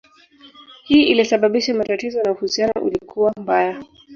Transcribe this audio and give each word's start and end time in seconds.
Hii 0.83 1.03
ilisababisha 1.03 1.73
matatizo 1.73 2.21
na 2.23 2.31
uhusiano 2.31 2.73
ulikuwa 2.81 3.33
mbaya. 3.37 3.81